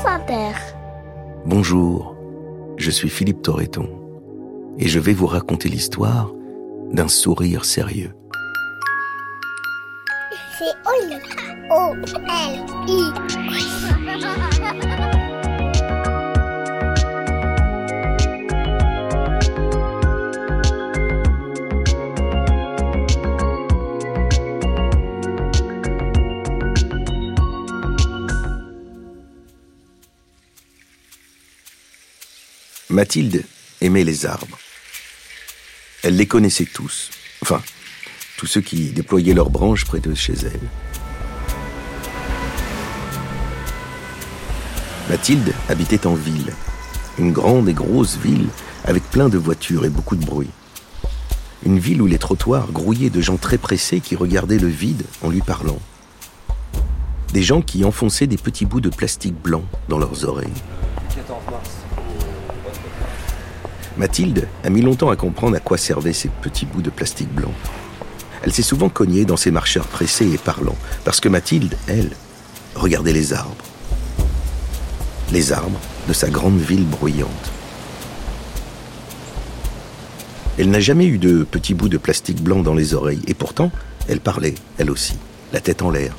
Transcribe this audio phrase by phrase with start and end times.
[0.00, 0.52] France Inter.
[1.44, 2.16] Bonjour,
[2.78, 3.88] je suis Philippe Torreton
[4.78, 6.32] et je vais vous raconter l'histoire
[6.90, 8.14] d'un sourire sérieux.
[10.58, 11.16] C'est Oli.
[33.00, 33.44] Mathilde
[33.80, 34.58] aimait les arbres.
[36.02, 37.08] Elle les connaissait tous,
[37.40, 37.62] enfin,
[38.36, 40.60] tous ceux qui déployaient leurs branches près de chez elle.
[45.08, 46.52] Mathilde habitait en ville,
[47.18, 48.48] une grande et grosse ville
[48.84, 50.50] avec plein de voitures et beaucoup de bruit.
[51.64, 55.30] Une ville où les trottoirs grouillaient de gens très pressés qui regardaient le vide en
[55.30, 55.80] lui parlant.
[57.32, 60.52] Des gens qui enfonçaient des petits bouts de plastique blanc dans leurs oreilles.
[63.96, 67.52] Mathilde a mis longtemps à comprendre à quoi servaient ces petits bouts de plastique blanc.
[68.42, 72.10] Elle s'est souvent cognée dans ses marcheurs pressés et parlants, parce que Mathilde, elle,
[72.74, 73.64] regardait les arbres.
[75.32, 77.52] Les arbres de sa grande ville bruyante.
[80.58, 83.70] Elle n'a jamais eu de petits bouts de plastique blanc dans les oreilles, et pourtant,
[84.08, 85.16] elle parlait, elle aussi,
[85.52, 86.14] la tête en l'air.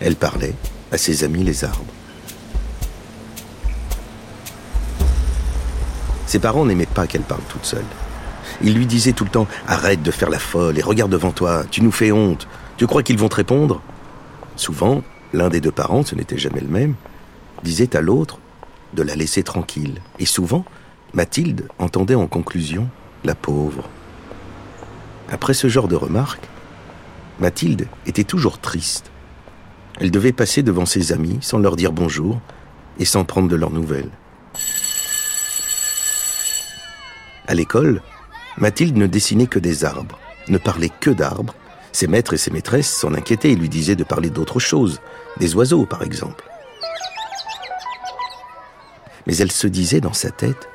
[0.00, 0.54] Elle parlait
[0.92, 1.95] à ses amis les arbres.
[6.26, 7.84] Ses parents n'aimaient pas qu'elle parle toute seule.
[8.62, 11.64] Ils lui disaient tout le temps Arrête de faire la folle et regarde devant toi,
[11.70, 12.48] tu nous fais honte.
[12.76, 13.80] Tu crois qu'ils vont te répondre
[14.56, 15.02] Souvent,
[15.32, 16.94] l'un des deux parents, ce n'était jamais le même,
[17.62, 18.38] disait à l'autre
[18.94, 20.00] de la laisser tranquille.
[20.18, 20.64] Et souvent,
[21.14, 22.88] Mathilde entendait en conclusion
[23.24, 23.88] La pauvre.
[25.30, 26.48] Après ce genre de remarques,
[27.40, 29.10] Mathilde était toujours triste.
[30.00, 32.40] Elle devait passer devant ses amis sans leur dire bonjour
[32.98, 34.10] et sans prendre de leurs nouvelles.
[37.48, 38.02] À l'école,
[38.58, 40.18] Mathilde ne dessinait que des arbres,
[40.48, 41.54] ne parlait que d'arbres.
[41.92, 45.00] Ses maîtres et ses maîtresses s'en inquiétaient et lui disaient de parler d'autre chose,
[45.38, 46.44] des oiseaux par exemple.
[49.26, 50.68] Mais elle se disait dans sa tête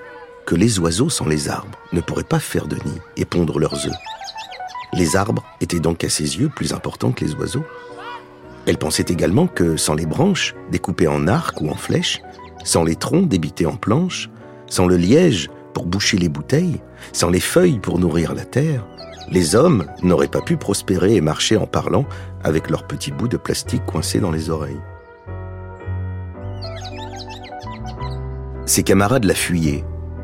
[0.45, 3.85] que les oiseaux sans les arbres ne pourraient pas faire de nid et pondre leurs
[3.85, 3.95] œufs.
[4.93, 7.65] Les arbres étaient donc à ses yeux plus importants que les oiseaux.
[8.65, 12.21] Elle pensait également que sans les branches, découpées en arcs ou en flèches,
[12.63, 14.29] sans les troncs débités en planches,
[14.67, 16.81] sans le liège pour boucher les bouteilles,
[17.13, 18.85] sans les feuilles pour nourrir la terre,
[19.29, 22.05] les hommes n'auraient pas pu prospérer et marcher en parlant
[22.43, 24.81] avec leurs petits bouts de plastique coincés dans les oreilles.
[28.65, 29.83] Ses camarades la fuyaient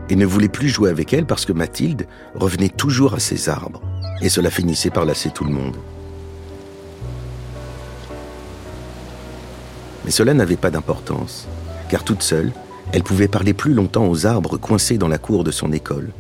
[0.10, 3.82] et ne voulaient plus jouer avec elle parce que Mathilde revenait toujours à ses arbres,
[4.22, 5.78] et cela finissait par lasser tout le monde.
[10.06, 11.48] Mais cela n'avait pas d'importance,
[11.90, 12.54] car toute seule,
[12.94, 16.12] elle pouvait parler plus longtemps aux arbres coincés dans la cour de son école,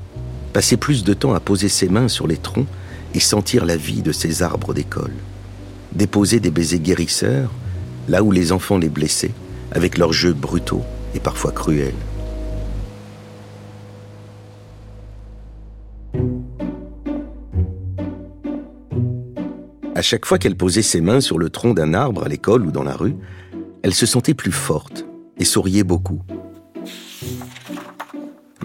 [0.53, 2.67] passer plus de temps à poser ses mains sur les troncs
[3.13, 5.13] et sentir la vie de ces arbres d'école,
[5.93, 7.51] déposer des baisers guérisseurs
[8.07, 9.33] là où les enfants les blessaient,
[9.71, 10.83] avec leurs jeux brutaux
[11.13, 11.93] et parfois cruels.
[19.95, 22.71] À chaque fois qu'elle posait ses mains sur le tronc d'un arbre à l'école ou
[22.71, 23.15] dans la rue,
[23.81, 25.05] elle se sentait plus forte
[25.39, 26.21] et souriait beaucoup.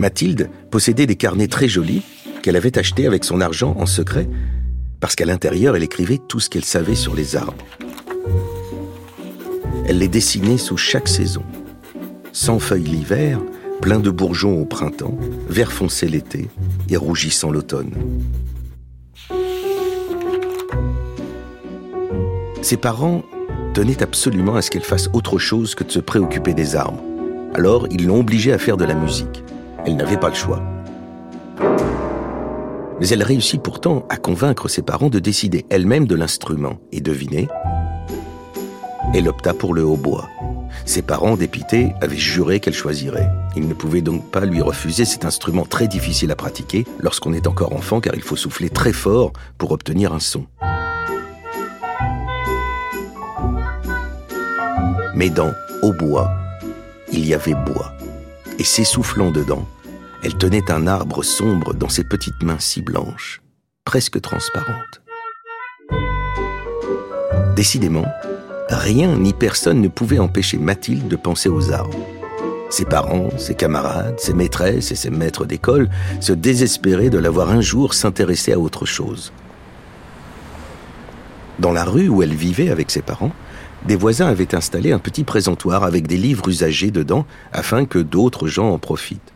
[0.03, 2.03] Mathilde possédait des carnets très jolis
[2.43, 4.29] qu'elle avait achetés avec son argent en secret,
[4.99, 7.65] parce qu'à l'intérieur, elle écrivait tout ce qu'elle savait sur les arbres.
[9.87, 11.45] Elle les dessinait sous chaque saison.
[12.33, 13.39] Sans feuilles l'hiver,
[13.81, 15.17] plein de bourgeons au printemps,
[15.49, 16.49] vert foncé l'été
[16.89, 17.93] et rougissant l'automne.
[22.61, 23.23] Ses parents
[23.73, 27.05] tenaient absolument à ce qu'elle fasse autre chose que de se préoccuper des arbres.
[27.55, 29.45] Alors, ils l'ont obligée à faire de la musique.
[29.84, 30.62] Elle n'avait pas le choix.
[33.00, 36.78] Mais elle réussit pourtant à convaincre ses parents de décider elle-même de l'instrument.
[36.93, 37.48] Et devinez,
[39.12, 40.28] elle opta pour le hautbois.
[40.84, 43.28] Ses parents, dépités, avaient juré qu'elle choisirait.
[43.57, 47.48] Ils ne pouvaient donc pas lui refuser cet instrument très difficile à pratiquer lorsqu'on est
[47.48, 50.47] encore enfant car il faut souffler très fort pour obtenir un son.
[55.15, 55.53] Mais dans
[55.83, 56.30] hautbois,
[57.12, 57.92] il y avait bois
[58.59, 59.66] et s'essoufflant dedans,
[60.22, 63.43] elle tenait un arbre sombre dans ses petites mains si blanches,
[63.84, 65.03] presque transparentes.
[67.57, 68.07] Décidément,
[68.69, 72.07] rien ni personne ne pouvait empêcher Mathilde de penser aux arbres.
[72.71, 75.91] Ses parents, ses camarades, ses maîtresses et ses maîtres d'école
[76.21, 79.33] se désespéraient de la voir un jour s'intéresser à autre chose.
[81.59, 83.33] Dans la rue où elle vivait avec ses parents,
[83.87, 88.47] des voisins avaient installé un petit présentoir avec des livres usagés dedans afin que d'autres
[88.47, 89.33] gens en profitent.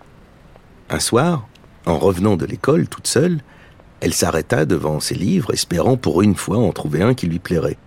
[0.88, 1.48] Un soir,
[1.84, 3.40] en revenant de l'école toute seule,
[4.00, 7.78] elle s'arrêta devant ses livres, espérant pour une fois en trouver un qui lui plairait.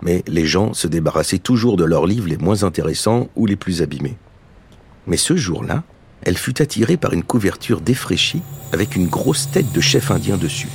[0.00, 3.82] Mais les gens se débarrassaient toujours de leurs livres les moins intéressants ou les plus
[3.82, 4.16] abîmés.
[5.06, 5.82] Mais ce jour-là,
[6.22, 8.42] elle fut attirée par une couverture défraîchie
[8.72, 10.68] avec une grosse tête de chef indien dessus.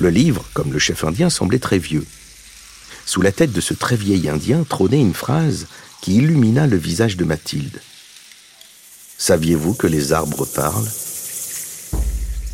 [0.00, 2.06] Le livre, comme le chef indien, semblait très vieux.
[3.04, 5.66] Sous la tête de ce très vieil indien trônait une phrase
[6.00, 7.82] qui illumina le visage de Mathilde.
[9.18, 10.88] Saviez-vous que les arbres parlent?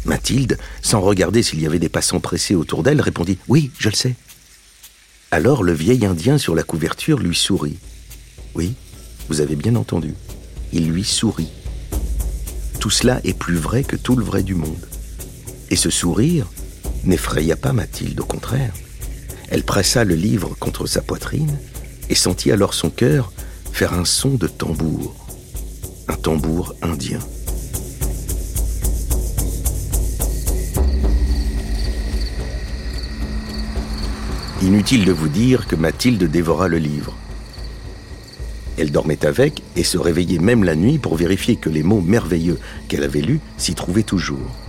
[0.04, 3.94] Mathilde, sans regarder s'il y avait des passants pressés autour d'elle, répondit Oui, je le
[3.94, 4.16] sais.
[5.30, 7.78] Alors le vieil Indien sur la couverture lui sourit.
[8.56, 8.74] Oui,
[9.28, 10.14] vous avez bien entendu.
[10.72, 11.52] Il lui sourit.
[12.80, 14.88] Tout cela est plus vrai que tout le vrai du monde.
[15.70, 16.48] Et ce sourire
[17.06, 18.72] n'effraya pas Mathilde, au contraire.
[19.48, 21.56] Elle pressa le livre contre sa poitrine
[22.10, 23.32] et sentit alors son cœur
[23.72, 25.14] faire un son de tambour,
[26.08, 27.20] un tambour indien.
[34.62, 37.14] Inutile de vous dire que Mathilde dévora le livre.
[38.78, 42.58] Elle dormait avec et se réveillait même la nuit pour vérifier que les mots merveilleux
[42.88, 44.65] qu'elle avait lus s'y trouvaient toujours.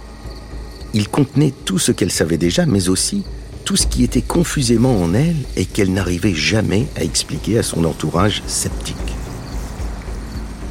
[0.98, 3.24] Ils contenaient tout ce qu'elle savait déjà, mais aussi
[3.66, 7.86] tout ce qui était confusément en elle et qu'elle n'arrivait jamais à expliquer à son
[7.86, 8.96] entourage sceptique.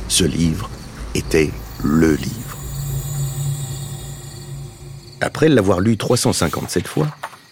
[0.09, 0.69] Ce livre
[1.15, 1.53] était
[1.85, 2.59] le livre.
[5.21, 7.07] Après l'avoir lu 357 fois,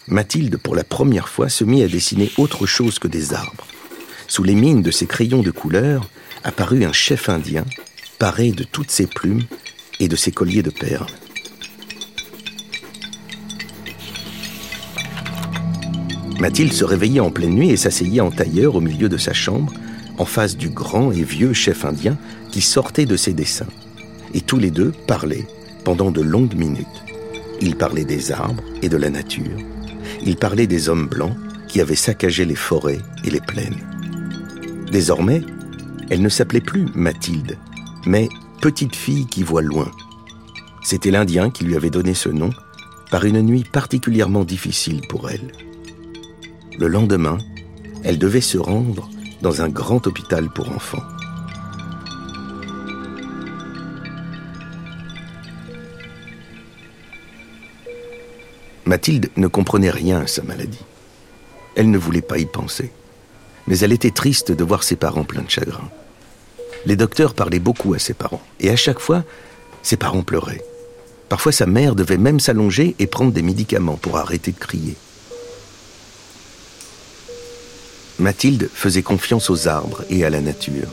[0.09, 3.67] Mathilde, pour la première fois, se mit à dessiner autre chose que des arbres.
[4.27, 6.09] Sous les mines de ses crayons de couleur
[6.43, 7.63] apparut un chef indien,
[8.19, 9.45] paré de toutes ses plumes
[10.01, 11.07] et de ses colliers de perles.
[16.39, 19.73] Mathilde se réveillait en pleine nuit et s'asseyait en tailleur au milieu de sa chambre,
[20.17, 22.17] en face du grand et vieux chef indien
[22.51, 23.67] qui sortait de ses dessins.
[24.33, 25.47] Et tous les deux parlaient
[25.83, 26.87] pendant de longues minutes.
[27.61, 29.57] Ils parlaient des arbres et de la nature,
[30.25, 31.35] il parlait des hommes blancs
[31.67, 33.81] qui avaient saccagé les forêts et les plaines.
[34.91, 35.41] Désormais,
[36.09, 37.57] elle ne s'appelait plus Mathilde,
[38.05, 38.29] mais
[38.61, 39.91] Petite fille qui voit loin.
[40.81, 42.49] C'était l'Indien qui lui avait donné ce nom
[43.11, 45.51] par une nuit particulièrement difficile pour elle.
[46.77, 47.37] Le lendemain,
[48.03, 49.09] elle devait se rendre
[49.41, 51.03] dans un grand hôpital pour enfants.
[58.85, 60.83] Mathilde ne comprenait rien à sa maladie.
[61.75, 62.91] Elle ne voulait pas y penser.
[63.67, 65.89] Mais elle était triste de voir ses parents pleins de chagrin.
[66.85, 69.23] Les docteurs parlaient beaucoup à ses parents, et à chaque fois,
[69.81, 70.63] ses parents pleuraient.
[71.29, 74.95] Parfois, sa mère devait même s'allonger et prendre des médicaments pour arrêter de crier.
[78.17, 80.87] Mathilde faisait confiance aux arbres et à la nature.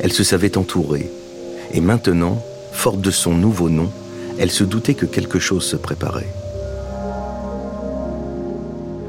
[0.00, 1.08] Elle se savait entourée.
[1.72, 3.90] Et maintenant, forte de son nouveau nom,
[4.38, 6.32] elle se doutait que quelque chose se préparait.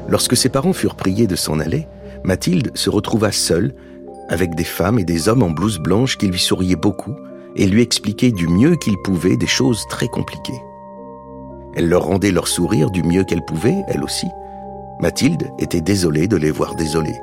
[0.08, 1.86] Lorsque ses parents furent priés de s'en aller,
[2.22, 3.74] Mathilde se retrouva seule,
[4.28, 7.16] avec des femmes et des hommes en blouse blanche qui lui souriaient beaucoup
[7.56, 10.60] et lui expliquaient du mieux qu'ils pouvaient des choses très compliquées.
[11.74, 14.26] Elle leur rendait leur sourire du mieux qu'elle pouvait, elle aussi.
[15.00, 17.18] Mathilde était désolée de les voir désolés.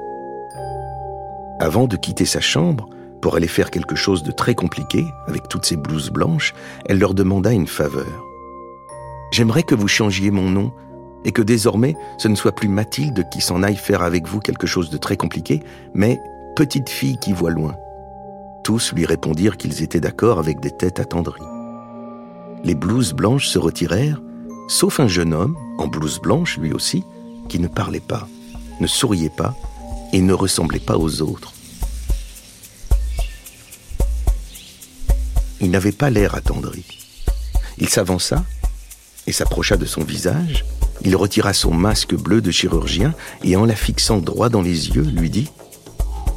[1.59, 2.87] Avant de quitter sa chambre,
[3.19, 6.53] pour aller faire quelque chose de très compliqué, avec toutes ses blouses blanches,
[6.85, 8.23] elle leur demanda une faveur.
[9.31, 10.71] J'aimerais que vous changiez mon nom
[11.25, 14.67] et que désormais ce ne soit plus Mathilde qui s'en aille faire avec vous quelque
[14.67, 15.63] chose de très compliqué,
[15.95, 16.21] mais
[16.55, 17.75] petite fille qui voit loin.
[18.63, 21.41] Tous lui répondirent qu'ils étaient d'accord avec des têtes attendries.
[22.63, 24.21] Les blouses blanches se retirèrent,
[24.67, 27.03] sauf un jeune homme, en blouse blanche lui aussi,
[27.49, 28.27] qui ne parlait pas,
[28.79, 29.55] ne souriait pas
[30.13, 31.53] et ne ressemblait pas aux autres.
[35.59, 36.85] Il n'avait pas l'air attendri.
[37.77, 38.43] Il s'avança
[39.25, 40.65] et s'approcha de son visage,
[41.03, 45.03] il retira son masque bleu de chirurgien et en la fixant droit dans les yeux,
[45.03, 45.49] lui dit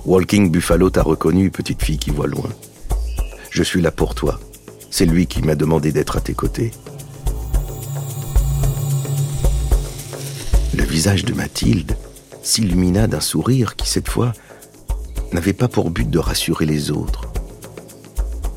[0.04, 2.50] Walking Buffalo t'a reconnu, petite fille qui voit loin.
[3.50, 4.40] Je suis là pour toi.
[4.90, 6.72] C'est lui qui m'a demandé d'être à tes côtés.
[10.74, 11.96] Le visage de Mathilde
[12.42, 14.32] s'illumina d'un sourire qui, cette fois,
[15.32, 17.28] n'avait pas pour but de rassurer les autres.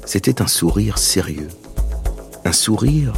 [0.06, 1.50] C'était un sourire sérieux.
[2.46, 3.14] Un sourire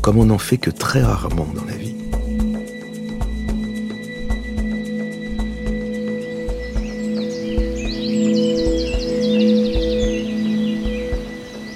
[0.00, 1.94] comme on n'en fait que très rarement dans la vie.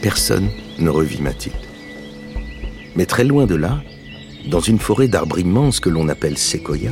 [0.01, 1.55] Personne ne revit Mathilde.
[2.97, 3.83] Mais très loin de là,
[4.51, 6.91] Dans une forêt d'arbres immenses que l'on appelle séquoia,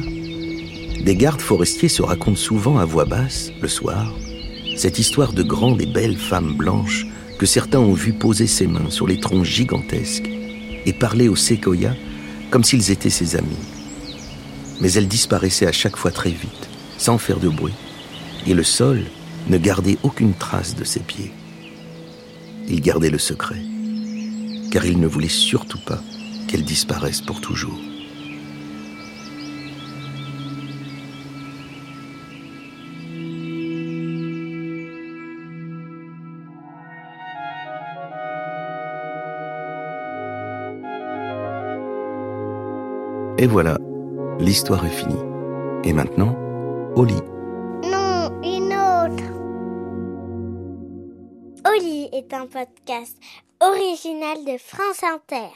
[1.00, 4.12] des gardes forestiers se racontent souvent à voix basse, le soir,
[4.76, 7.06] cette histoire de grandes et belles femmes blanches
[7.38, 10.30] que certains ont vu poser ses mains sur les troncs gigantesques
[10.86, 11.94] et parler aux séquoias
[12.50, 13.56] comme s'ils étaient ses amis.
[14.80, 16.68] Mais elles disparaissaient à chaque fois très vite,
[16.98, 17.74] sans faire de bruit,
[18.46, 19.02] et le sol
[19.48, 21.32] ne gardait aucune trace de ses pieds.
[22.68, 23.60] Il gardait le secret,
[24.70, 26.02] car il ne voulait surtout pas
[26.48, 27.78] qu'elles disparaissent pour toujours.
[43.38, 43.78] Et voilà,
[44.38, 45.18] l'histoire est finie.
[45.84, 46.36] Et maintenant,
[46.94, 47.22] au lit.
[47.82, 49.24] Non, une autre.
[51.66, 53.16] Oli est un podcast
[53.60, 55.50] original de France Inter.